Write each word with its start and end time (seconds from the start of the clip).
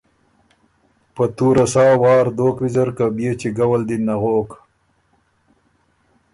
په 1.15 1.23
تُوره 1.37 1.65
سا 1.73 1.85
وار 2.01 2.25
دوک 2.37 2.55
ویزر 2.63 2.89
که 2.97 3.05
بيې 3.15 3.31
چِګؤ 3.39 3.71
ال 3.75 3.81
دی 3.89 3.97
نغوک۔ 4.07 4.49